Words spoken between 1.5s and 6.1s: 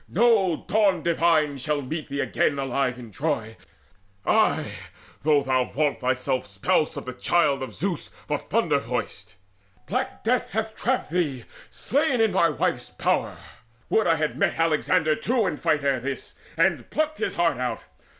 shall meet thee again Alive in Troy ay, though thou vaunt